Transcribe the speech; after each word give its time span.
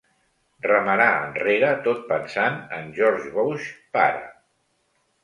Remarà 0.67 1.09
enrere 1.25 1.69
tot 1.87 2.01
pensant 2.13 2.57
en 2.79 2.89
George 3.01 3.29
Bush 3.37 3.69
pare. 3.99 4.25